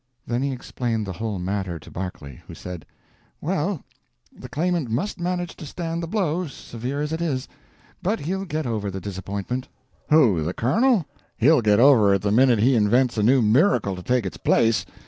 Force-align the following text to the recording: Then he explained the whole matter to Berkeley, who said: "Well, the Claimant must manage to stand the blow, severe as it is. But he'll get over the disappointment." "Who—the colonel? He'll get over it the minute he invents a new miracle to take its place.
Then 0.25 0.41
he 0.41 0.51
explained 0.51 1.05
the 1.05 1.13
whole 1.13 1.37
matter 1.37 1.77
to 1.77 1.91
Berkeley, 1.91 2.41
who 2.47 2.55
said: 2.55 2.87
"Well, 3.39 3.83
the 4.35 4.49
Claimant 4.49 4.89
must 4.89 5.19
manage 5.19 5.55
to 5.57 5.65
stand 5.67 6.01
the 6.01 6.07
blow, 6.07 6.47
severe 6.47 7.01
as 7.01 7.13
it 7.13 7.21
is. 7.21 7.47
But 8.01 8.21
he'll 8.21 8.45
get 8.45 8.65
over 8.65 8.89
the 8.89 8.99
disappointment." 8.99 9.67
"Who—the 10.09 10.55
colonel? 10.55 11.05
He'll 11.37 11.61
get 11.61 11.79
over 11.79 12.15
it 12.15 12.23
the 12.23 12.31
minute 12.31 12.57
he 12.57 12.73
invents 12.75 13.15
a 13.19 13.21
new 13.21 13.43
miracle 13.43 13.95
to 13.95 14.01
take 14.01 14.25
its 14.25 14.37
place. 14.37 14.87